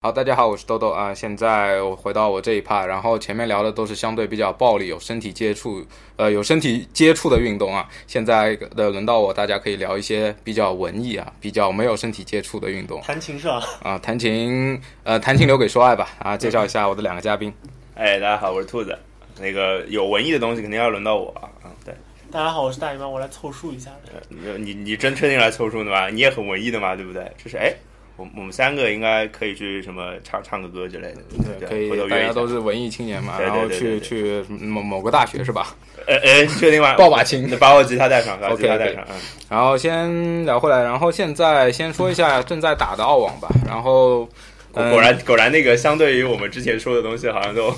[0.00, 1.12] 好，大家好，我是豆豆啊。
[1.12, 7.88] 现在我回到我这一趴，然后前面聊的都是相对比较暴力、有身体接触，呃，有身体接触的运动啊。
[8.06, 13.00] 现在的轮到我，大家可以聊一些比较文艺啊、比较没有身体接触的运动。
[13.02, 13.60] 弹琴是吧？
[13.82, 16.08] 啊，弹琴，呃，弹琴留给说爱吧。
[16.20, 17.52] 啊，介绍一下我的两个嘉宾。
[17.96, 18.96] 哎，大家好，我是兔子。
[19.40, 21.50] 那个有文艺的东西肯定要轮到我啊。
[21.64, 21.92] 嗯，对。
[22.30, 23.90] 大家好，我是大姨妈，我来凑数一下。
[24.28, 26.08] 你你你真确定来凑数的吗？
[26.08, 27.28] 你也很文艺的嘛，对不对？
[27.42, 27.74] 这是哎。
[28.18, 31.22] 我我们三个应该可以去什么唱唱个歌之类的，
[31.60, 35.76] 对，可以，大家都是文艺青年嘛，然后去去某某个大学是吧？
[36.06, 36.94] 呃呃，确定吗？
[36.98, 39.04] 抱把琴，把我吉他带上，把吉他带上。
[39.08, 39.14] 嗯，
[39.48, 43.48] 然后先聊回来，然后现在先说一下正在打的澳网吧。
[43.64, 44.28] 然后
[44.72, 47.72] 果然果然那个相对于我们之前说的东西，好像都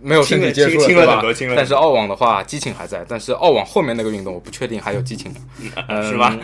[0.00, 1.54] 没有身体接触，了很多，轻了。
[1.56, 3.04] 但是澳网的话，激情还在。
[3.08, 5.32] 但是澳网后面那个运动，我不确定还有激情，
[6.10, 6.36] 是吧？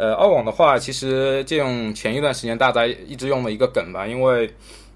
[0.00, 4.50] 呃，澳网的话，其实借用前一段时间大家一直用的一个梗吧，因为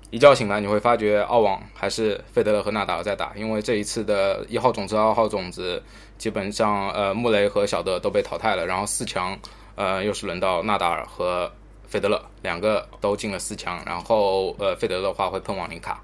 [0.09, 5.83] 一觉醒来你会发觉澳网还是费德勒和纳达尔在打，因为这一次的一号种子、二号种子
[6.17, 9.39] 基本上呃穆雷和小德都被淘汰了，然后四强
[9.75, 11.53] 呃又是轮到纳达尔和
[11.87, 16.03] 费德勒两个都进了四强，然后呃费德勒的话会碰网林卡。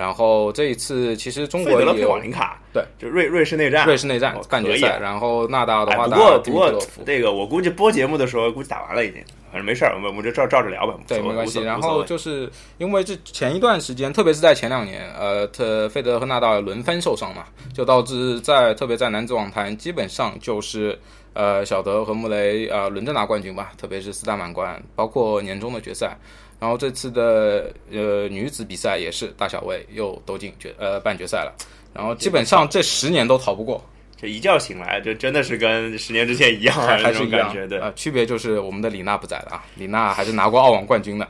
[0.00, 4.98] 然后这一次其实中国也有网林卡，对，就瑞瑞士内战，瑞士内战半决赛。
[4.98, 10.94] 然后纳达尔的话，不过不过这个我估计播节目的时候估计打完了已经，反正没事儿，我们我们就照照着聊吧。
[11.06, 11.60] 对，没关系。
[11.60, 20.98] 然后就是因为这前一段时间，特别是在前两年，呃，特费德和纳达尔轮番受伤嘛，就导致在特别在男子网坛，基本上就是
[21.34, 26.16] 呃小德和穆雷呃轮着拿冠军吧，特别是四大满贯，包括年终的决赛。
[26.60, 31.52] 然后这次的呃女子比赛也是大小卫又都进决呃半决赛了，
[31.94, 33.82] 然后基本上这十年都逃不过，
[34.20, 37.78] 这一觉醒来这真的是跟十年之前一样，还是一样，对。
[37.78, 41.26] 啊，区别就是我们的李娜不在了啊，李娜还是拿过澳网冠军的。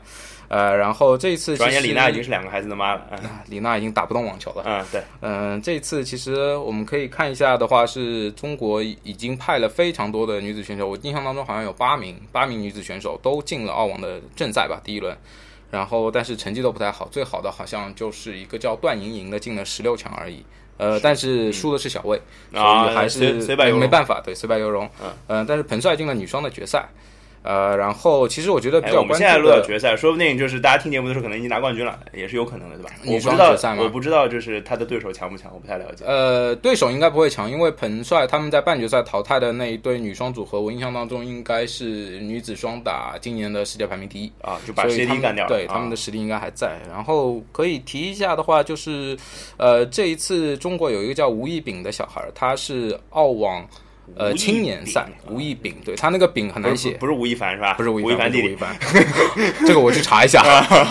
[0.51, 3.01] 呃，然后这一次，转眼李娜已经是两个孩子的妈了。
[3.47, 4.63] 李娜已经打不动网球了。
[4.65, 5.01] 嗯，对。
[5.21, 10.89] 嗯，这一次其实我们可以看一下的话，是中国已经派了非常多的女子选手。
[10.89, 15.15] 我印象当中好像有八名，八名女子选手都进了澳网的正赛吧，第一轮。
[15.69, 20.43] 然后，但是成绩都不太好，最好的好像就是一个叫段莹莹的进了十六强而已。
[20.75, 24.89] 呃，但是输的是小魏，所以还是没办法，对，虽败犹荣。
[25.01, 26.89] 嗯，呃，但是彭帅进了女双的决赛。
[27.43, 32.91] 呃，然后其实我觉得比较关注的，我们现在录到决赛，说不定就是大家听节目的时候，可能已经拿冠军了，也是有可能的，对吧？
[33.05, 36.05] 我不知道，我不知道，就是他的对手强不强，我不太了解。
[36.05, 45.49] 呃，对手应该不会强，因为彭帅他们在半决赛淘汰的那一对女双组合，我印象当中应该是女子双打今年的世界排名第一啊，就把谢帝干掉了。
[45.49, 46.77] 对，他们的实力应该还在。
[46.89, 49.17] 然后可以提一下的话，就是
[49.57, 53.67] 呃，这一次中国有一个叫吴亦丙的小孩，他是澳网。
[54.15, 57.73] 呃，青年赛，吴亦丙，对他那个丙很难写，不是吴亦凡是吧？
[57.75, 58.75] 不是吴亦凡，吴亦凡，
[59.65, 60.41] 这个我去查一下。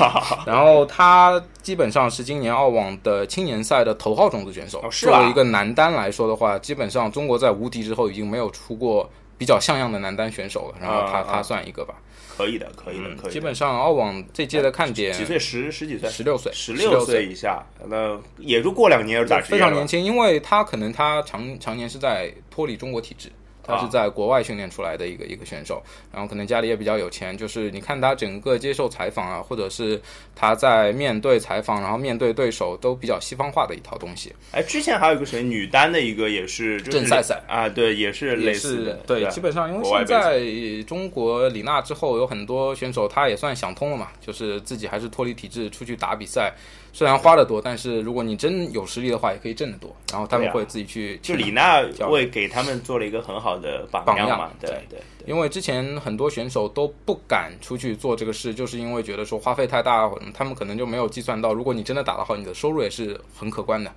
[0.46, 4.82] 然后他基本上是今年澳网的青年赛的头号种子选手。
[4.90, 10.74] 作为一个男单来说的话，基本上中国在无敌之后已经没有出过比较像样的男单选手了。
[10.80, 11.94] 然后他他算一个吧。
[12.36, 13.32] 可以的，可以的，可以。
[13.32, 15.38] 基本上澳网这届的看点，几岁？
[15.38, 16.08] 十十几岁？
[16.08, 16.52] 十六岁？
[16.52, 23.30] 十六岁以下，那也就过两年打非常年轻，因为他可能他常常年是在脱离中国体制。
[23.62, 25.82] 他是在国外训练出来的一个一个选手，
[26.12, 30.00] 然后可能家里也比较有钱，就是你看他整个接受采访啊，或者是
[30.34, 34.32] 他在面对采访，然后面对对手都比较西方化的一套东西。
[34.52, 40.40] 哎，之前还有一个谁女单的一个也是郑赛赛啊，对，也是类似的，对，基本上因为现在
[40.84, 46.52] 中国李娜之后有很多选手，他也算想通了嘛，就是自己还是脱离体制出去打比赛。
[46.92, 49.94] 虽然花的多，但是如果你真有实力的话，也可以挣得多。
[50.10, 54.50] 然后他们会自己去，就李娜会给他们做了一个很好的榜样嘛。
[54.60, 63.92] 对对，因为之前很多选手都不敢出去做这个事，就是因为觉得说花费太大，他们可能就没有计算到，如果你真的打得好，你的收入也是很可观的。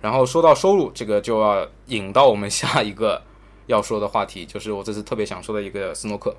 [0.00, 3.22] 然后说到收入，这个就要引到我们下一个
[3.68, 6.34] 要说的话题，就是我这次特别想说的一个斯诺克。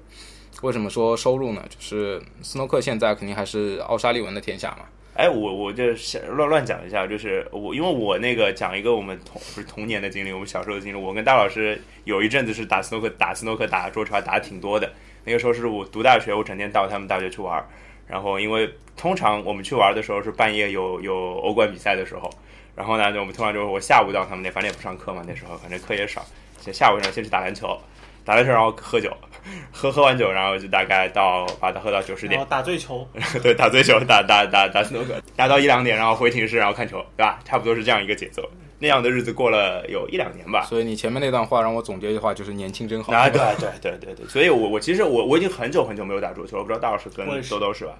[0.61, 1.63] 为什么说收入呢？
[1.69, 4.85] 就是斯诺克现在肯定还是奥沙利文的天下嘛。
[5.15, 5.85] 哎，我我就
[6.29, 10.97] 乱乱讲一下，就是我因为我那个讲一个我们童不是童年的经历，我们小时候的经历。
[10.97, 14.91] 我跟大老师有一阵子是打斯诺克，打斯诺克，打桌球，打的挺多的。
[15.23, 17.65] 那个时候是我读大学，我整天到他们大学去玩。
[18.07, 22.29] 然后因为通常我们去玩的时候是半夜有有欧冠比赛的时候，
[22.75, 26.25] 然后呢，就我们通常就是我下午到他们那，反正也不上课嘛，那时候反正课也少，
[26.59, 27.77] 先下午上先去打篮球。
[28.25, 29.15] 打篮球，然后喝酒，
[29.71, 33.07] 喝喝完酒，然后就大概到把它喝到九十点，打醉球，
[33.41, 37.39] 对，打醉球，打打打打斯诺克，打到一两点，然后回寝室，然后看球，对吧？
[37.45, 38.43] 差不多是这样一个节奏。
[38.77, 40.63] 那样的日子过了有一两年吧。
[40.65, 43.13] 所以你前面那段话让我总结的话就是年轻真好。
[43.13, 47.93] 啊， 对对对对对，所以我我其实我我已经很久很久没有打桌球了，不知道大老师跟豆豆是吧？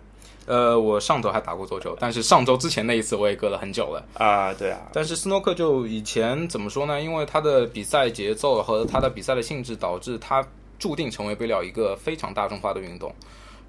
[0.48, 4.06] 呃，我上周还打过桌球，但是上周之前那一次我也隔了很久了。
[4.13, 7.01] 啊，对啊，但是斯诺克就以前怎么说呢？
[7.01, 10.45] 因为他的比赛节奏和他的比赛的性质，导致他
[10.80, 13.13] 注定成为不了一个非常大众化的运动。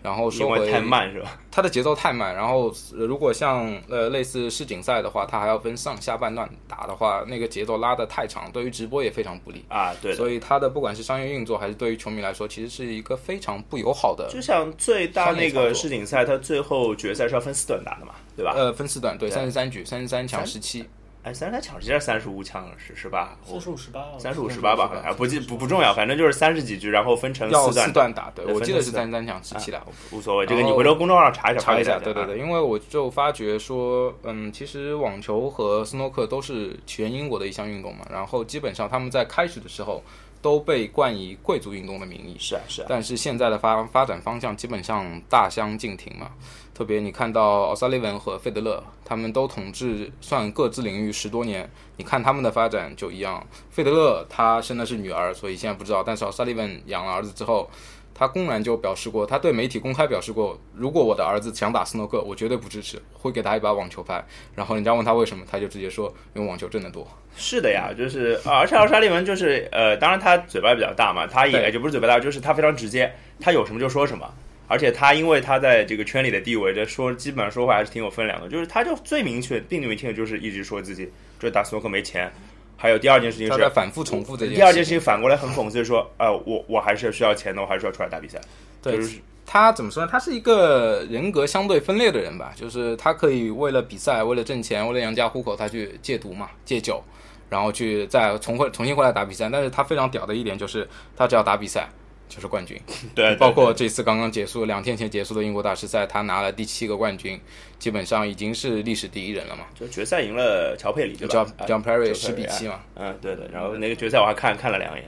[0.02, 1.36] 然后说回因为太慢是吧？
[1.50, 9.64] 它的节奏太慢，然后呃如果像呃类似世锦赛的话，它还要分上下半段打的话，那个节奏拉得太长，对于直播也非常不利。
[9.68, 10.14] 啊，对。
[10.14, 14.28] 所以它的不管是商业运作还是对于球迷来说，其实是一个非常不友好的。
[14.30, 18.52] 就像最大那个世锦赛，它最后决赛是要分四段打的嘛，对吧？
[18.54, 20.84] 呃，分四段，对，对三十三局，三十三强十七，
[21.26, 23.36] 哎，三十三强其实三十五抢是是吧？
[23.44, 28.30] 三十五十八，三十五十八吧，好像不记不不重要，反正就是三十几局，然后分成四段四段打。
[28.32, 29.82] 对，我记得是三十三强十七的。
[30.12, 30.46] 无所谓。
[30.46, 40.00] 这个你回头公众号上查一下，查一下，对对对，因为我就发觉说，嗯，其实网球和斯诺克都是起源英国的一项运动嘛，然后基本上他们在开始的时候
[40.40, 46.30] 都被冠以贵族运动的名义，是啊是啊，但是现在的发发展方向基本上大相径庭嘛。
[46.76, 53.42] 特别你看到奥萨利文和费德勒，他们都统治算各自领域十多年，你看他们的发展就一样。
[53.70, 57.70] 费德勒他生的是女儿，所以现在不知道，但是奥萨利文养了儿子之后，
[58.12, 64.22] 他公然就表示过，他对媒体公开表示过，如果我的儿子想打斯诺克，我绝对不支持，会给他一把网球拍。
[64.54, 67.08] 然后人家问他为什么，他就直接说，因为网球挣得多。
[67.38, 74.30] 是的呀，就是，啊而且奥沙利文就是，呃，当然他嘴巴比较大嘛，他也就不是嘴巴大，就是他非常直接，他有什么就说什么。
[74.68, 78.48] 而且他因为他在这个圈里的地位，这说基本上说话还是挺有分量的。
[78.48, 82.30] 就是他就最明确、并明确的就是一直说自己这打斯诺克没钱。
[82.78, 84.56] 还有第二件事情是，反复重复这件事。
[84.56, 88.38] 第二件事情反过来很讽刺，说，呃，我我还是需要钱的，我还是要出来打比赛。
[88.82, 90.08] 对就是他怎么说呢？
[90.12, 97.02] 他是一个人格相对分裂的人吧，就是他可以为了比赛、为了挣钱、为了养家糊口，他去戒毒嘛、戒酒，
[97.48, 99.48] 然后去再重回重新回来打比赛。
[99.50, 100.86] 但是他非常屌的一点就是，
[101.16, 101.88] 他只要打比赛
[102.28, 102.80] 就是冠军。
[103.14, 107.40] 对，对包括这次刚刚结束两天前结束的英国大师赛，他拿了第七个冠军，
[107.78, 109.64] 基本上已经是历史第一人了嘛。
[109.74, 112.80] 就决赛赢了乔佩里，对吧叫啊 John Perry，John 十比 Perry，七嘛。
[112.94, 113.48] 嗯，对的。
[113.52, 115.04] 然后那个决赛我还看看了两眼，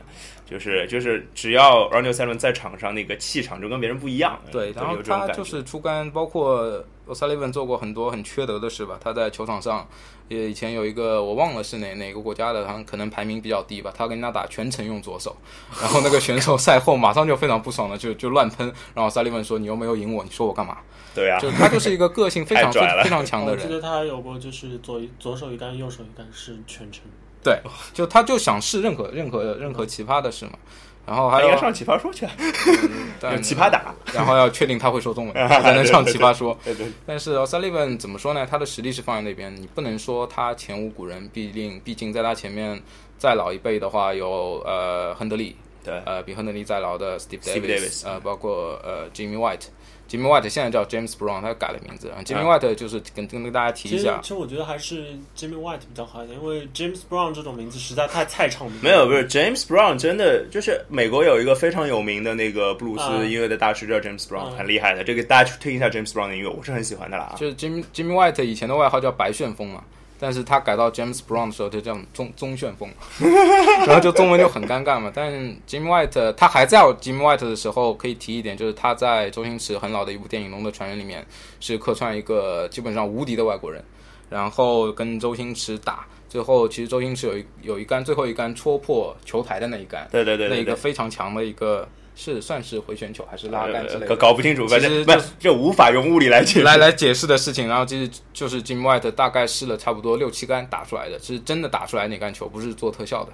[0.49, 4.41] 就是就是只要 Ronnie O'Sullivan 在场上那个气场就跟别人不一样。
[4.51, 8.99] 对，然后他就是出杆，包括 O'Sullivan 做过很多很缺德的事吧。
[8.99, 9.87] 他在球场上，
[10.29, 13.93] 也以前有一个我忘了是哪哪个国家的，他可能排名比较低吧。
[13.95, 15.37] 他跟人家打全程用左手，
[15.79, 18.73] 然后那个选手赛后马上就非常不爽了，就就乱喷。
[18.95, 20.79] 然后 O'Sullivan 说：“你又没有赢我，你说我干嘛
[21.15, 23.63] 对啊？”，就他就是一个个性非常非常强的人。
[23.63, 27.03] 我记得他有过，就是左左手一杆，右手一杆是全程。
[27.43, 27.61] 对，
[27.95, 30.53] 就他就想试任何任何任何奇葩的事嘛。
[31.07, 32.27] 然后还有他应该上奇葩说去，
[33.19, 33.95] 但有奇葩打。
[34.13, 36.55] 然后要确定他会说中文， 才能上奇葩说。
[36.63, 38.47] 对对，但是 O'Sullivan 怎么说呢？
[38.47, 42.79] 他的实力是放在那边，你不能说他前无古人，毕竟毕竟在他前面
[43.17, 49.69] 再老一辈的话，有呃亨德利，对呃比亨德利再老的 Steve Steve Davis 呃包括呃 Jimmy White。
[50.09, 52.11] Jimmy White 现在叫 James Brown，他改了名字。
[52.25, 58.83] Jimmy White 就是跟跟跟大家提一下，其实我觉得还是 Jimmy White 比较好一点，因为 James Brown 这种名字实在太太长名了。
[58.83, 65.05] 没有，不是 James Brown，真的就是美国有一个非常有名的那个布鲁斯啊音乐的大师叫 James Brown，、嗯很厉害的。
[65.05, 67.37] 这个大家去听一下 James Brown 的音乐，我是很喜欢的啦啊。
[67.37, 69.85] 就是 Jimmy Jimmy White 以前的外号叫白旋风嘛，
[70.19, 72.89] 但是他改到 James Brown 的时候就叫中中旋风，
[73.87, 75.13] 然后就中文就很尴尬嘛。
[75.15, 75.33] 但
[75.67, 81.25] Jimmy White 他还在 Jimmy White 的时候，可以提一点，就是他在周星驰很老的一部电影《龙的传人》里面
[81.61, 83.83] 是客串一个基本上无敌的外国人，
[84.29, 90.57] 然后跟周星驰打，最后其实周星驰有一有一杆最后一杆戳破球台的那一杆，对对对对对。
[90.57, 91.89] 那一个非常强的一个
[92.21, 94.17] 是算是回旋球还是拉杆之类搞的。
[94.17, 96.63] 搞不清楚，反正就是这无法用物理来解释。
[96.63, 103.33] 来来解释的事情，然后其实就是 Jim White 大概试了差不多六七杆打出来的，是真的打出来那杆球，不是做特效的。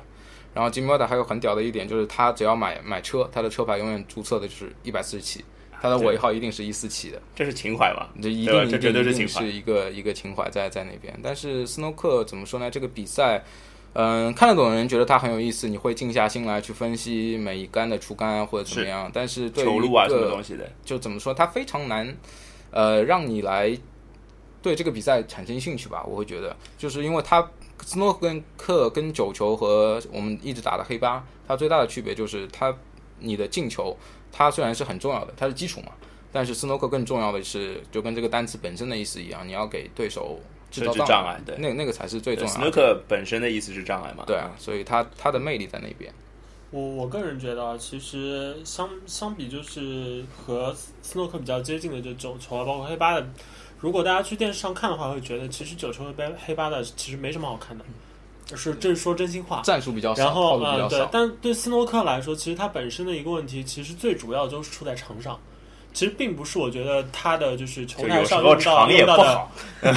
[0.52, 5.42] 然后 Jim White 还有很屌的一点就是，他只要买买车，他的车牌永远注册的就是一百四十七，
[5.80, 8.06] 他的尾号一定是一四七的，这是情怀嘛？
[8.22, 11.18] 这一对吧这定一定一定绝对是情怀是一个一个情怀在在那边。
[11.22, 12.70] 但是斯诺克怎么说呢？
[12.70, 13.42] 这个比赛。
[13.94, 19.08] 嗯，看得懂的人觉得它很有意思，你会静下心来去分析每一杆的出杆啊或者怎么样。
[19.14, 20.68] 但是对于球路啊，什么东西的？
[20.84, 22.16] 就怎么说，它非常难，
[22.72, 23.76] 呃，让你来
[24.60, 26.04] 对这个比赛产生兴趣吧。
[26.08, 27.48] 我会觉得，就是因为它
[27.84, 28.12] 斯诺
[28.56, 32.74] 克跟九球和我们一直打的黑八，它最大的区别就是它
[33.20, 33.96] 你的进球，
[34.32, 35.92] 它虽然是很重要的，它是基础嘛，
[36.32, 40.40] 但是斯诺克更重要的是，就跟这个单词本身的意思一样，你要给对手
[40.80, 42.70] 制造设置障碍对那那个才是最重要的。
[42.70, 44.24] snooker 本身的意思是障碍嘛？
[44.26, 46.12] 对啊，所以它它的魅力在那边。
[46.70, 53.24] 我我个人觉得啊，其实相相比就是和斯诺克比较接近的这九球啊，包括黑八的，
[53.78, 57.84] 如果大家去电视上看的话，会觉得其实九球和黑黑八的其实没什么好看的。
[58.56, 59.62] 是这是说真心话。
[59.62, 61.04] 战术比较少，套然后呃，路比较少，。
[61.06, 65.38] 对但对斯诺克来说，其实它本身的一个问题，其实最主要就是出在场上。
[65.94, 69.94] 其实并不是我觉得他的就是球台就有时候上用到场也不用到的，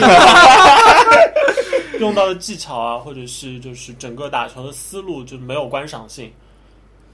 [2.00, 6.32] 用到的技巧啊，或者是就是整个打球的思路就没有观赏性。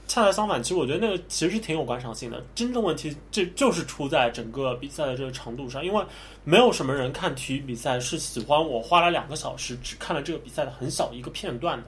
[0.06, 2.44] 恰恰相反，其实我觉得那个其实是挺有观赏性的。
[2.54, 6.04] 真正问题这就是出在整个比赛的这个长度上，因为
[6.44, 11.86] 没有什么人看体育比赛是喜欢我花了两个小时只看了这个比赛的很小一个片段的。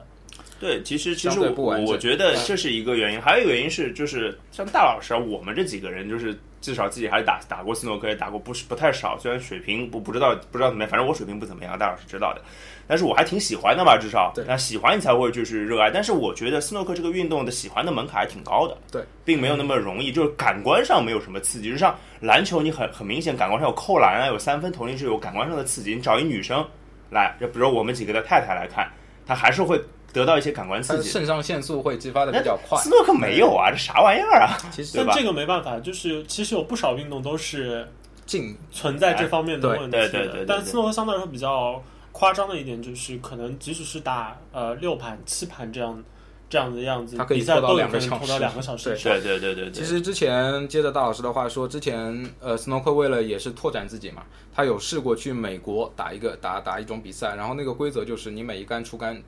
[0.58, 12.42] 对，其实其实我不我觉得这是一个原因，还有一个原因是就是像大老师啊，我们这几个人就是至少自己还是打打过斯诺克，也打过不是不太少，虽然水平不不知道不知道怎么样，反正我水平不怎么样，大老师知道的。
[12.88, 15.90] 但是我还挺喜欢的吧，至少对那喜欢你才会就是热爱。
[15.90, 21.70] 但是我觉得斯诺克这个运动的喜欢的门槛还挺高的，对，并没有那么容易，就是感官上没有什么刺激。
[21.70, 25.94] 就像篮球，你很很明显感官上有扣篮啊，有三分投进是有感官上的刺激。
[25.94, 26.64] 你找一女生
[27.10, 28.88] 来，就比如我们几个的太太来看，
[29.26, 29.80] 她还是会
[30.16, 31.10] 得到一些感官刺激。
[31.10, 32.88] 肾上腺素会激发的比较快斯。
[32.88, 34.56] 诺克没有啊，这啥玩意儿啊？
[34.72, 37.86] 其实但这个没办法，就是其实有不少运动都是
[38.24, 39.90] 进存在这方面的问题的。
[39.90, 41.82] 对对对对对但斯诺克相对来说比较
[42.12, 46.02] 夸张的一点就是，可能即使是打呃六盘、七盘这样
[46.48, 49.12] 这样的样子，他可以比赛拖到都可能两个小时拖到两个小时以上。
[49.12, 49.70] 对对对对对。
[49.70, 54.22] 其实之前接着大老师的话说，之前呃，斯诺克为了也是拓展自己嘛，
[54.54, 59.20] 他有试过去美国打一个打打一种比赛，然后那个规则就是你每一杆出杆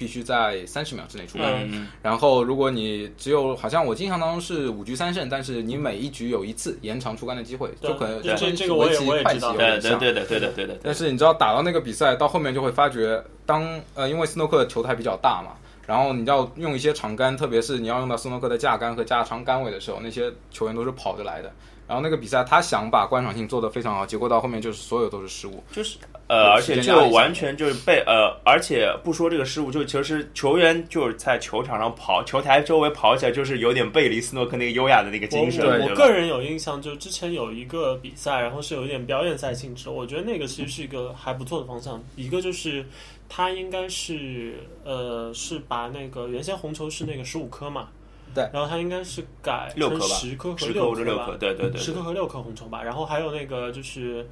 [0.00, 9.98] 必须在三十秒之内出杆，嗯，然后如果你只有好像我印象当中是五局三胜，但是你每一局有一次延长出杆的机会，就可能这就跟这个我也围棋快棋我也知道对有点像。
[9.98, 10.78] 对对的对的对的。
[10.82, 15.50] 但是你知道打到那个比赛到后面就会发觉，当呃因为斯诺克的球台比较大嘛，
[15.90, 21.52] 然后你要用一些长杆，特别是你要用到斯诺克的架杆和加长杆尾的时候，那些球员都是跑着来的。
[21.88, 25.60] 然后那个比赛他想把观赏性做得非常好，结果到后面就是所有都是失误。
[25.72, 35.88] 就是呃，而且就完全就是被呃，而且不说这个失误，就其实球员就是在球场上跑，球台周围跑起来，就是有点背离斯诺克那个优雅的那个精神，我？
[35.88, 42.00] 我个人有印象，就之前有一个比赛，然后是有一点表演赛性质，我觉得那个其实是一个还不错的方向。
[42.14, 42.86] 一个就是
[43.32, 47.88] 他应该是呃是把那个原先红球是那个十五颗嘛，
[48.34, 51.80] 对，然后他应该是改成十颗和六颗六吧对对对对。
[51.80, 52.82] 十颗和六颗红球吧。
[52.82, 54.28] 然后还有那个就是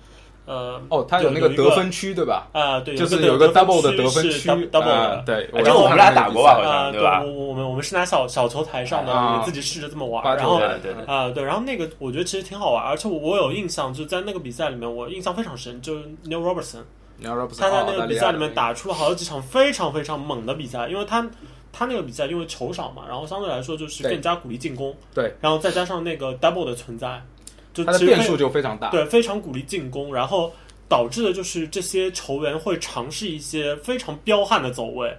[0.47, 2.49] 呃哦，他有那个得分区对吧？
[2.53, 7.23] 啊、对，就是有有个得 double 的区得分是区 double 对，哎这个我们俩打过吧好像啊，对吧？
[7.23, 9.33] 我我们我们是拿小小球台上的，啊。
[9.33, 11.05] 我们自己试着这么玩，然后对对对。
[11.05, 16.83] 啊、对，然后那个我觉得其实挺好玩，而且我我有印象，就在那个比赛里面，我印象非常深，就是 Neil Robertson，
[17.19, 21.29] 你要说不他在那个比赛里面打出了好几场非常非常猛的比赛，因为他
[21.73, 27.21] 他那个比赛因为球少嘛，然后相对来说就是更加鼓励进攻，对，然后再加上那个 double 的存在，
[27.75, 28.91] 就他的变其实非数就非常大。
[28.91, 30.53] 对，非常鼓励进攻，然后
[30.89, 35.17] 导致的就是这些球员会尝试一些非常彪悍的走位。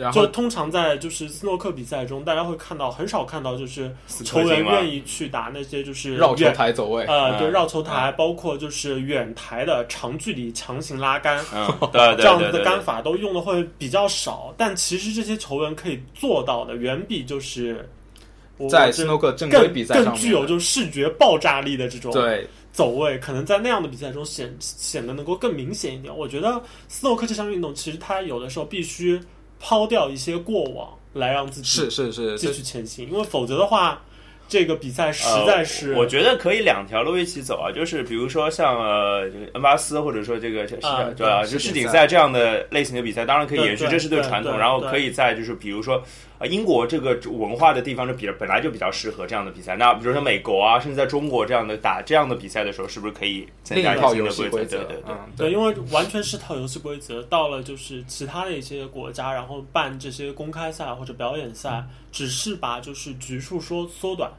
[0.00, 7.52] 然后就通常在就是斯诺克比赛中，大家会看到很少看到就是球员愿意去打那些就是绕球台走位，呃，对，嗯。
[7.52, 11.44] 绕球台，包括就是远台的长距离强行拉杆，
[11.92, 14.54] 这样子的杆法都用的会比较少。
[14.56, 17.88] 但其实这些球员可以做到的，远比就是
[18.56, 22.46] 我在这斯诺克正规更比赛上更具有面就视觉爆炸力的这种对。
[22.70, 26.16] 走位，可能在那样的比赛中显显得能够更明显一点。
[26.16, 29.20] 我觉得斯诺克这项运动，其实它有的时候必须
[29.60, 34.00] 抛掉一些过往，来让自己是是是，继续前行，因为否则的话，
[34.48, 41.44] 这个比赛实在是、呃我觉得可以两条路一起走啊，就是比如说像呃这个恩巴斯，或者说这个对吧？
[41.44, 44.56] 就世锦赛这样的类型的比赛，当然可以延续，这是对对传统。
[44.56, 46.02] 然后可以在就是比如说
[46.38, 49.76] 啊英国这个文化的地方，就比本来就比较适合这样的比赛。
[49.76, 54.78] 那比如说美国啊，甚至在中国这样的打这样的比赛的时候，是不是可以增加一套游些新的规则？
[54.78, 55.14] 戏规则对对，对。
[55.14, 57.22] 嗯，对，因为完全是套游戏规则。
[57.24, 64.30] 到了就是其他的一些国家，然后办这些公开赛或者表演赛，只是把就是局数说缩短，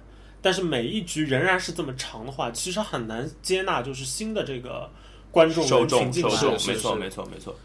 [0.41, 4.89] 但是每一局仍然是这么长的话，其实很难接纳就是新的这个
[5.31, 6.29] 观众受人群进来。
[6.29, 7.55] 众受众，是是没错没错没错。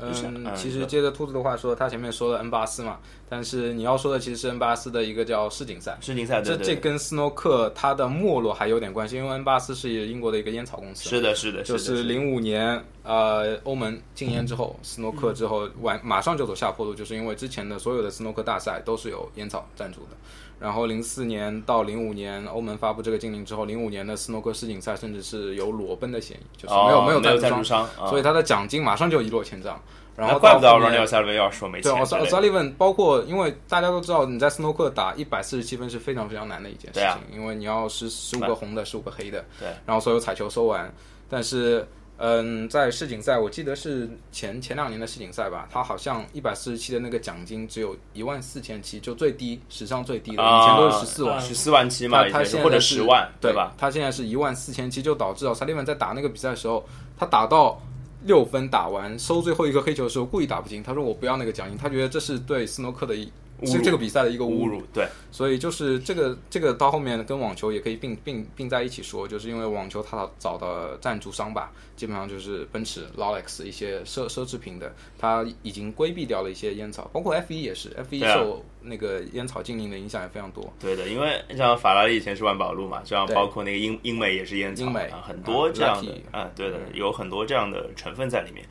[0.00, 12.02] 就是嗯，嗯其实接着兔子的话说，他前面说了 N 八四嘛，但是你要说的其实是 N 八四的一个叫世锦赛，世锦赛这对对，这跟斯诺克它的没落还有点关系，因为 N 八四是英国的一个烟草公司，是的是的，就是的。
[12.02, 20.16] 零五年呃欧盟禁烟之后，斯诺克之后完马上就走下坡路，就是因为之前的所有的斯诺克大赛都是有烟草赞助的。
[20.60, 29.80] 然后零四年到零五年欧盟发布这个禁令之后，零五年的斯诺克世锦赛甚至是有裸奔的嫌疑，就是没有、哦没有赞助赞助商，啊所以他的奖金马上就一落千丈。
[30.16, 32.30] 然后那怪不得到后 n e l 塞维要说没对，钱奥萨奥之类的。
[32.30, 40.92] 萨利文，包括因为大家都知道，你在斯诺克打一百四十七分是非常非常难的一件事情，啊因为你要十十五个红的，十五个黑的，对，然后所有彩球收完，
[41.26, 41.88] 但是
[42.22, 51.40] 嗯，在世锦赛，我记得是前前两年的世锦赛吧，他好像一百四十七的那个奖金只有一万四千七，就最低，史上最低的，以前都是十四万。
[51.40, 53.72] 十四万七嘛，他他现在或者十万，对吧？
[53.78, 56.84] 他现在是一万四千七，就导致哦，萨利文在打那个比赛的时候，
[57.16, 57.80] 他打到
[58.24, 60.82] 六分打完收最后一个黑球的时候，故意打不进。
[60.82, 63.32] 他说我不要那个奖金，他觉得这是对斯诺克的一。
[63.66, 80.72] 是这个比赛的一个侮辱，对，所以就是这个这个到后面跟网球也可以并并并在一起说，就是因为网球它找的赞助商吧，基本上就是奔驰、劳莱斯一些奢奢侈品的，它已经规避掉了一些烟草，包括 F 一也是，F 一受那个烟草禁令的影响也非常多。
[80.80, 88.64] 对的，因为像法拉利以前是万宝路嘛，这样包括那个英英美也是烟草，英美啊，很多这样的啊，对的，有很多这样的成分在里面。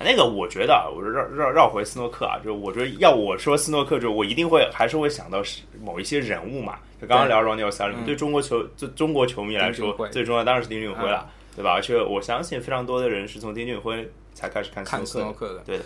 [0.00, 6.78] 那个我觉得啊，我绕绕绕回斯诺克啊，就我觉得要我说斯诺克，就我一定会还是会想到是某一些人物嘛。
[7.00, 11.72] 就刚刚聊 Ronnie o s a l 对中国球，就中国球迷来说，最重要当然是丁俊晖了，对吧？
[11.72, 15.60] 而且我相信非常多的人是从丁俊晖才开始看斯诺克的。
[15.64, 15.78] 对，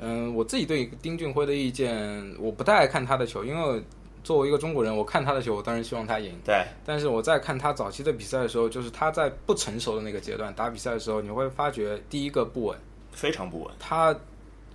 [0.00, 3.82] 嗯，我自己对丁俊晖的意见，我不太爱看他的球，因为
[4.24, 6.32] 作为一个中国人，我看他的球，我当然希望他赢。
[6.44, 12.76] 对，但是我在看他早期的比赛的时候，就是他在不成熟的那个阶段打比赛的时候，你会发觉第一个不稳。
[13.12, 14.14] 非常不稳，他，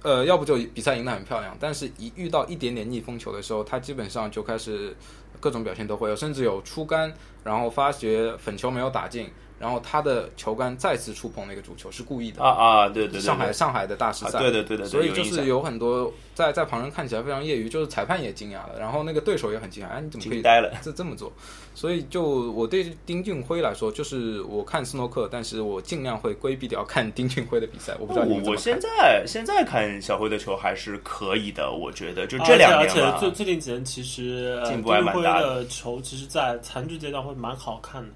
[0.04, 4.96] 呃，要不就比赛赢得很漂亮，但是一遇到一点点逆风球的时候，他基本上就开始
[5.40, 7.14] 各种表现都会有，甚至有出杆，
[7.44, 9.30] 然后发觉粉球没有打进。
[9.60, 12.44] 然后他的球杆再次触碰那个主球是故意的。
[12.44, 14.40] 啊啊对对上海上海的大师赛。
[14.40, 20.72] 对对对的，所以就是有很多在在旁人看起来非常业余，就是裁判也惊讶了，然后那个对手也很惊讶，哎你怎么可以呆了。
[20.82, 21.32] 这这么做？
[21.74, 27.94] 所以就我对丁俊晖来说，就是我看斯诺克，但是我尽量会规避掉看丁俊晖的比赛。
[28.00, 38.10] 我不知道你我我现在现在看小辉的球还是可以的，我觉得就这两年而且最最近几年其实进步还蛮大的球，其实，在残局阶段会蛮好看的。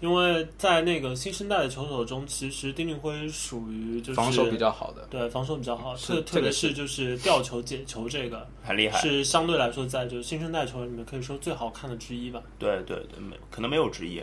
[0.00, 12.42] 因为在那个新生代的球手中，其实丁俊晖属于就是防守比较好的，对防守比较好，特特别是就是吊球解球这个很厉害，是相对来说在就是新生代球员里面可以说最好看的之一吧。
[12.58, 14.22] 对对对，没可能没有之一。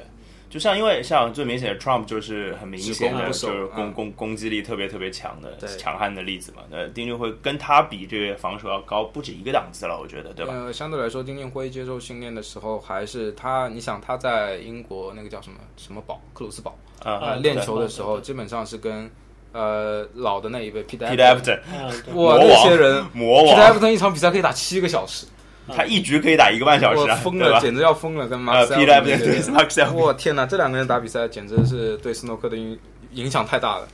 [0.56, 6.64] 就像因为像最明显的 Trump 就是很明显的，就是攻攻攻击力特别特别强的强悍的例子嘛。
[6.72, 10.54] 那丁俊晖跟他比，这个防守要高不止一个档次了，我觉得，对吧？
[10.54, 19.12] 呃，相对来说，丁俊晖接受训练的时候，还是他，你想他在英国那个叫什么什么堡克鲁斯堡啊练球的时候，基本上是跟
[19.52, 21.06] 呃老的那一位 Peter
[22.14, 25.26] 哇，那些人魔王 Peter 一场比赛可以打七个小时。
[25.68, 28.74] 他一局可以打一个半小时，疯了，简直要疯了，跟马克思。
[29.96, 32.78] 我天哪，这两个人打比赛简直是对斯诺克的影
[33.14, 33.88] 影响太大了。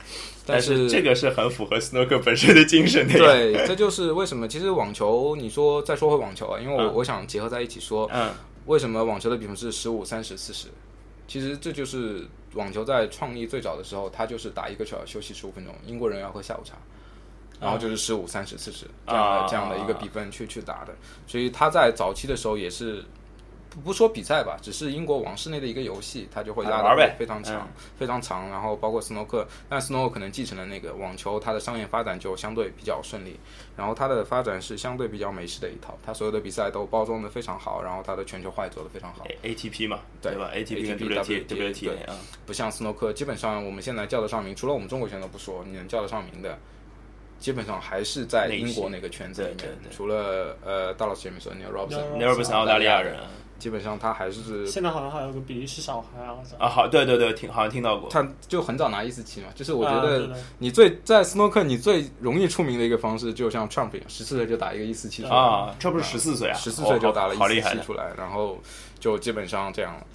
[0.44, 3.16] 但是这个是很符合斯诺克本身的精神的。
[3.16, 8.28] 对，这就是为什么其实网球，你说再说回网球啊，因为我我想结合在一起说，嗯，
[8.66, 10.66] 为什么网球的比分是十五、三十、四十？
[11.28, 16.74] 其实这就是网球在创立最早的时候，它就是打一个球休息十五分钟，英国人要喝下午茶。
[17.62, 20.92] 然后就是十五、三十、四十这样的这样的一个比分去去打的，
[21.28, 23.04] 所以他在早期的时候也是
[23.70, 28.50] 不不说比赛吧，只是英国王室内的一个游戏，他就会拉的非常长非常长。
[28.50, 33.38] 然后包括斯诺克，但斯诺克可能继承了那个网球，它的商业发展就相对比较顺利。
[33.76, 39.24] 然后它的发展是相对比较美式的一套，它所有的比赛都包装的非常好，然后它的全球化也做的非常好。
[39.42, 46.58] ATP 嘛，对吧？ATP、WTA 啊，不像斯诺克，基本上我们现在叫得上名，除了我们中国选手不说，你能叫得上名的。
[47.42, 53.16] 基本上还是在英国那个圈子里面，除了呃，大老师前面说尼尔罗布森，尼尔罗布森澳大利亚人，
[53.58, 65.36] 基本上他还是现在好像还有个比利时小孩啊，啊，好，对对对，听好像听到过，他就很早拿一四七嘛，就是我觉得你最在斯诺克你最容易出名的一个方式，就像 Trump 一样，十四岁就打一个一四七出来。
[65.36, 68.56] 啊，这不是十四岁啊，十四岁就打了一四七出来，然后
[69.00, 70.06] 就基本上这样了，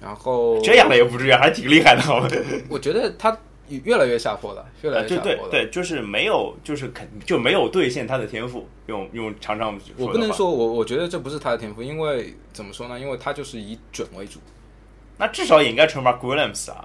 [0.00, 2.26] 然后这样的也不至于，还挺厉害的，好
[2.70, 3.36] 我觉得他。
[3.84, 5.36] 越来越下坡了，越来越下坡了。
[5.50, 8.66] 对对对，就是没有，就是肯就没有兑现他的天赋。
[8.86, 12.98] 用用常常我不能说，我我觉得这不是他的天赋，因为怎么说呢？
[12.98, 14.40] 因为他就是以准为主。
[15.16, 16.84] 那至少也应该成 Mark Williams 啊，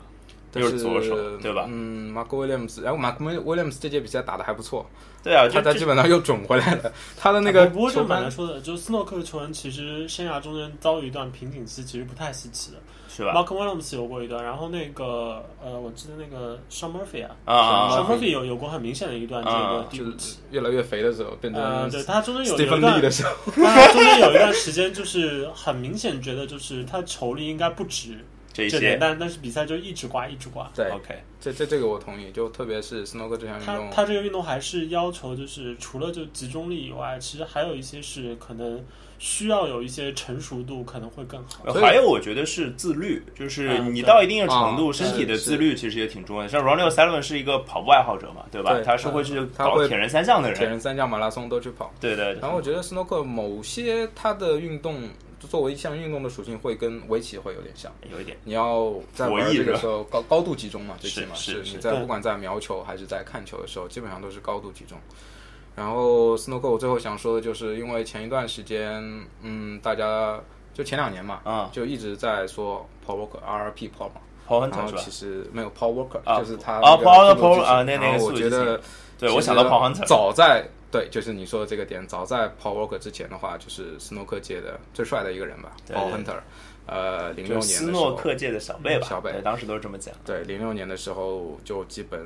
[0.51, 1.65] 就是左手，对吧？
[1.67, 4.85] 嗯，Mark Williams，然后 Mark Williams 这届比赛打的还不错。
[5.23, 6.93] 对啊，他他基本上又准回来了。
[7.17, 12.77] 他的那个不过这么来说的，就是斯诺克球员其实生涯中间遭遇一段瓶颈期，其实不太稀奇的。
[13.17, 28.23] 是吧？Mark Williams 有过一段，然后那个呃，我记得那个 Sean Murphy 啊，Sean Murphy 有有过很明显的一段这个就是，越来越肥的时候变成对他中间有一段的时候，他中间有一段时间就是很明显觉得就是他球力应该不止
[28.57, 28.97] 这些。
[28.99, 30.69] 但但是比赛就一直刮一直刮。
[30.75, 38.83] 对，OK，这这这个我同意，就特别是斯诺克这项运它动，它这个运动还是要求就是除了就集中力以外，其实还有一些是可能
[39.19, 41.73] 需要有一些成熟度可能会更好。
[41.73, 46.49] 还有我觉得是自律，就是你到一定的程度，啊身体的自律其实也挺重要的。
[46.49, 48.73] 像 Ronnie O'Sullivan 是一个跑步爱好者嘛，对吧？
[48.73, 51.91] 对他是会去搞铁人三项的人，铁人三项、马拉松都去跑。
[51.99, 52.33] 对对。
[52.35, 55.01] 然后我觉得斯诺克某些他的运动
[55.39, 64.97] 作为一项运动的属性会跟围棋会有点像，有一点，你要在玩这个时候高高度集中嘛，最是起码是你在不管在瞄球还是在看球的时候，基本上都是高度集中。
[65.75, 68.99] 然后斯诺克，我最后想说的就是，因为前一段时间，
[69.43, 70.41] 嗯，大家
[70.73, 71.69] 就前两年嘛，啊。
[71.71, 74.81] 就一直在说 Paul Walker RP Paul 嘛，跑很是吧？
[74.85, 75.11] 然后其？
[75.11, 78.81] 实没有 Paul Walker，、啊就是他啊那个 Paul 速度 Paul 机器啊那那个我觉得，
[79.19, 86.23] 对，我想到实跑 Hunter，早在对，就是你说的这个点，早在 Paul Walker 之前的话，就是斯诺克界的最帅的一个人吧对，Paul 对。
[86.23, 86.39] Hunter，
[86.85, 90.15] 呃，零六年斯诺克界的小贝吧，小贝对，当时都是这么讲。
[90.25, 92.25] 对，零六年的时候就基本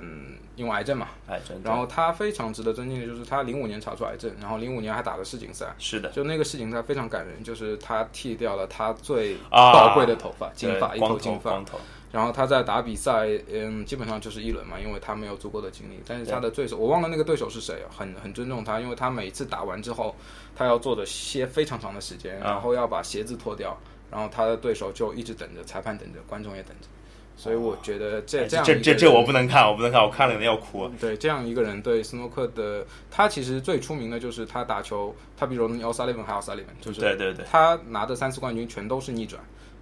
[0.55, 1.69] 因为癌症嘛，哎，真的。
[1.69, 11.79] 然后他非常值得尊敬的就是他零五年查出癌症，然后零五年还打了世锦赛，是的，就那个世锦赛非常感人，就是他剃掉了他最啊宝贵的头发，金发，一头头金发，光头，
[12.11, 15.99] 然后他在打比赛，嗯，基本上就是一轮嘛，因为他没有足够的精力。
[16.05, 20.13] 但是他的对手，我忘了那个对手是谁，很很尊重他，因为他每次打完之后，
[20.55, 23.77] 他要坐着歇非常长的时间，啊然后要把鞋子脱掉，
[24.11, 26.87] 然后他的对手就一直等着，裁判等着，观众也等着。
[27.37, 30.87] 所以我觉得这哎这样这这这我不能看，我不能看，我看了可能要哭。
[30.99, 39.41] 对这样一个人对斯诺克的，他其实最出名的就是他打球，他比如奥萨利文还有奥萨利文，就是对对对，他拿的三次冠军全都是逆转。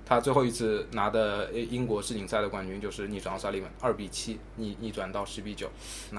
[0.10, 5.70] 他最后一次拿的英国世锦赛的冠军就是逆转奥沙利文，二比七逆逆转到十比九。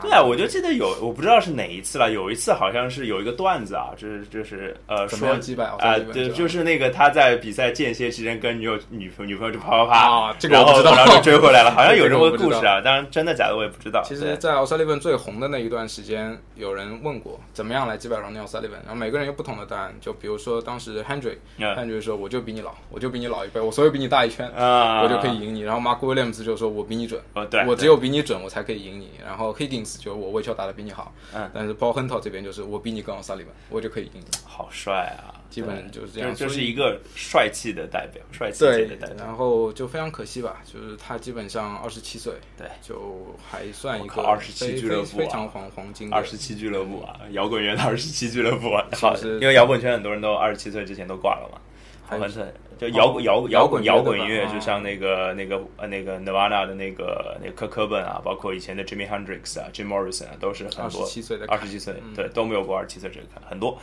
[0.00, 5.76] 对啊，我就记得有，我不知道是哪一次了，有一次好像是有一个段子啊，就是就是呃说样击败啊？
[6.12, 10.94] 对，吧就是那个他在比赛间歇期间跟女友 女朋女朋友就啪啪啪，啊，这个然后我不知道。
[10.94, 14.03] 然后就追回来了， 好像有这么个故事啊，当然真的假的我也不知道。
[14.05, 19.94] 其实，在奥沙利文最红的那一段时间，有人问过怎么样来击败 Ronnie 奥沙利文，然后每个人有不同的答案。
[20.00, 25.60] 就比如说当时 Hendry，Hendry 嗯说我就比你老，我就比你老一辈，我所有比你大一圈，啊，我就可以赢你。
[25.60, 29.12] 然后 Mark Williams 就说我比你准，哦，对，我只有比你准，我才可以赢你。
[29.24, 34.26] 然后 Higgins 就我微球打得比你好，嗯但是 Paul Hunter 这边就是我比你更奥萨利文，我就可以赢你。
[34.44, 39.16] 好帅啊，基本对就是这样就是一个帅气的代表，帅气界的代，表。
[39.16, 51.58] 然后就非常可惜吧，就是他基本上二十七岁，对，就还算一个二十七俱乐部啊非非常黄黄金的二十七俱乐部啊，摇滚乐的二十七俱乐部啊，好，是因为摇滚圈很多人都二十七岁之前都挂了嘛。
[52.06, 63.78] 还是就摇滚摇摇滚摇滚乐摇滚乐，就像那个那个呃那个 Nirvana 的那个那个 Kurt Cobain 啊，包括以前的 Jimi Hendrix 啊、Jim Morrison 啊，都是很多二十多七岁的二十七岁，对，都没有过二十七岁这个坎，很多。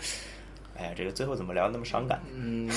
[0.79, 2.21] 哎呀，这个最后怎么聊那么伤感？
[2.35, 2.69] 嗯，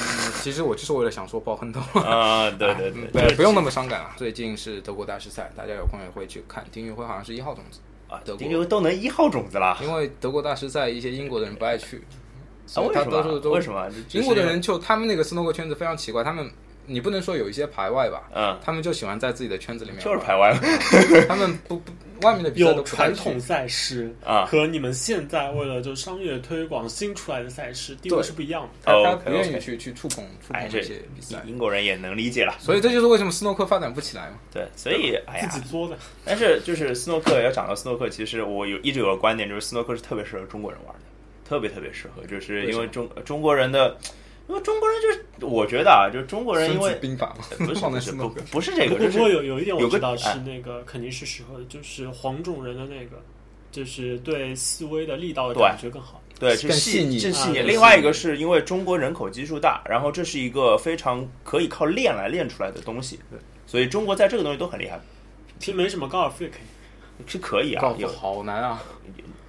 [0.42, 4.14] 其实我就是为了想说爆亨头，啊，对对对，对， 不用那么伤感啊。
[4.16, 6.64] 最近是德国大师赛，大家有空也会去看。
[6.72, 7.78] 丁俊晖好像是一号种子，
[8.09, 12.19] 啊，德国丁俊晖都能一号种子啦，因为德国大师赛一些英国的人不爱去，啊，
[12.70, 13.38] 所以他为什么？
[13.50, 13.90] 为什么？
[14.12, 16.48] 英国的，人就他们那个斯诺克圈子非常奇怪，他们
[16.87, 20.56] 你不能说有一些排外吧，嗯，他们就喜欢在自己的圈子里面，就是排外
[21.26, 28.68] 他们不不外面的比赛都传统赛事啊和你们现在为了就商业推广新出来的赛事地位是不一样的。
[28.85, 32.54] 他他不愿意去去触碰触碰这些比赛，英国人也能理解了。
[32.61, 34.37] 所以这就是为什么斯诺克发展不起来嘛。
[34.52, 41.00] 对，所以哎呀，自己作的，但是就是斯诺克要讲到斯诺克，其实我有一直有个观点，就是斯诺克是特别适合中国人玩的，
[41.51, 43.99] 特别特别适合，就是因为中中国人的，
[44.49, 48.29] 因为中国人就是我觉得啊，就是中国人因为子兵法嘛，不是放 不是不。
[48.53, 53.21] 不是这个，不过有有一点我知道是哎那个肯定是适合的，就是黄种人的那个，
[53.73, 56.23] 就是对细微的力道的感觉更好。
[56.39, 57.59] 对，是更细腻更细腻。
[57.59, 63.19] 啊另外一个是因为中国人口基数大，然后这是一个非常可以靠练来练出来的东西，
[63.67, 65.01] 所以中国在这个东西都很厉害，
[65.59, 68.81] 其实没什么，高尔夫也可以，是可以啊高，尔夫有好难啊，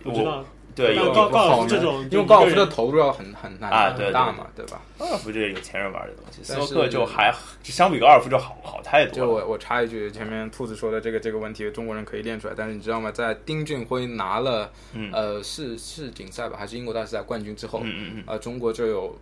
[0.04, 0.44] 我知道。
[0.88, 4.82] 对有但高高尔夫这种，因为高尔夫的投入要很很难啊对对很大嘛，对吧？
[4.98, 9.16] 高尔夫这是有钱人玩的东西，斯诺克就还就相比高尔夫就好好太多了。
[9.16, 13.12] 就我我插一句，前面兔子说的这个这个问题，中国人可以练出来，但是你知道吗？
[13.12, 19.16] 在丁俊晖拿了嗯呃世世锦赛吧，还是英国大师赛冠军之后，嗯嗯嗯，呃，中国就有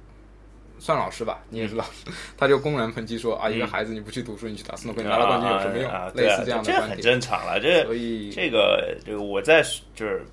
[0.80, 2.06] 算老师吧，你也是老师，
[2.38, 7.02] 他就公然抨击说啊，一个孩子你不去读书，你去打斯诺克，你拿了冠军有什么用啊类似这样的这很观点。
[7.02, 9.62] 正常了，这所以这个这个我在
[9.96, 10.24] 就是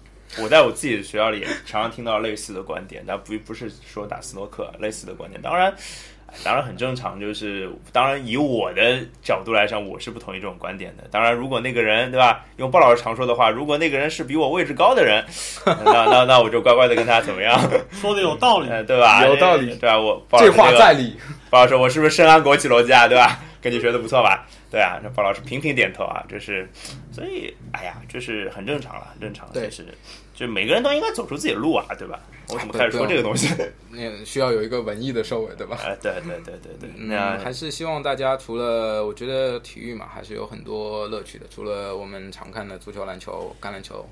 [0.40, 5.70] 我在我自己的学校里也常常听到类似的观点，但不不是说打斯诺克类似的观点，当然。
[6.28, 11.04] 哎当然很正常，就是当然以我的角度来讲，我是不同意这种观点的。
[11.10, 15.24] 当然，如果那个人对吧，用鲍老师常说的话，如果那个人是比我位置高的人，
[15.64, 17.58] 那那那我就乖乖的跟他怎么样，
[17.92, 18.68] 说的有道理。
[18.68, 19.24] 呃，对吧？
[19.24, 19.98] 有道理对吧？
[19.98, 21.16] 我鲍老这话在理，
[21.48, 23.08] 鲍老师，我是不是深谙国企逻辑啊？
[23.08, 23.38] 对吧？
[23.62, 24.46] 跟你学的不错吧？
[24.76, 26.68] 对啊，那包老师频频点头啊，这是，
[27.10, 29.86] 所以哎呀，这是很正常了，很正常，对就是
[30.34, 32.20] 就每个人都应该走出自己的路啊，对吧？
[32.50, 33.48] 我怎么开始说这个东西？
[33.90, 35.76] 那需要有一个文艺的收尾，对吧？
[35.76, 41.46] 啊，对对对对对，嗯，那还是希望大家除了我觉得体育嘛，还是有很多乐趣的。
[41.48, 44.06] 除了我们常看的足球、篮球、橄榄球，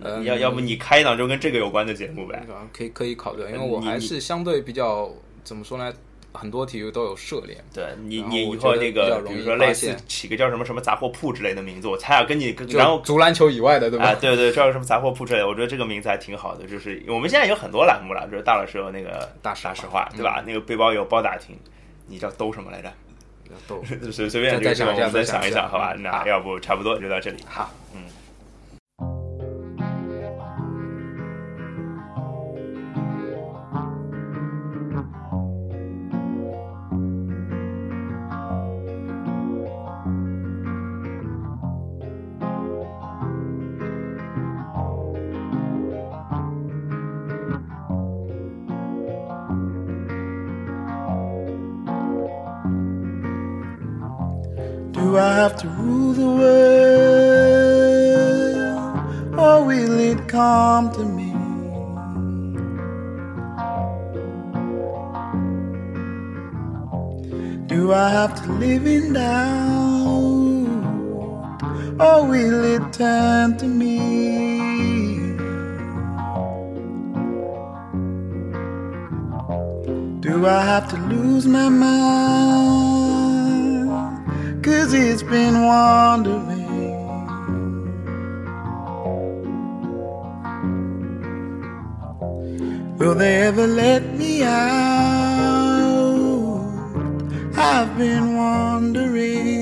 [0.00, 2.46] 嗯，要要不你开一档就跟这个有关的节目呗？
[2.70, 5.10] 可以可以考虑，因为我还是相对比较
[5.42, 5.90] 怎么说呢，
[6.36, 7.56] 很多体育都有涉猎。
[7.72, 14.06] 对你你以后那个比如说类似起个叫什么什么杂货铺之类的名字，我猜啊，跟你跟然后足篮球以外的，对吧？
[14.06, 16.66] 啊，对对，叫什么杂货铺之类的，我觉得这个名字还挺好的。
[16.66, 20.42] 就是我们现在有很多栏目了，就是大老师有那个大实话大实话，对吧？
[20.46, 21.56] 那个背包有包打听，
[22.06, 22.92] 你叫兜什么来着？
[23.42, 23.82] 比较逗。
[24.10, 25.94] 随随便再想一下再再想一想，好吧？
[25.98, 27.38] 那要不差不多就到这里。
[27.46, 28.02] 好，嗯。
[84.62, 86.66] Cause it's been wandering.
[92.98, 94.56] Will they ever let me out?
[97.56, 99.55] I've been wondering.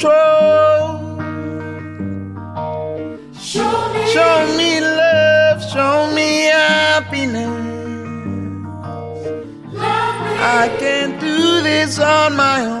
[0.00, 1.20] Control.
[3.34, 7.48] Show me love, show me happiness.
[10.42, 12.79] I can't do this on my own.